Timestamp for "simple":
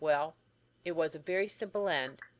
1.47-1.87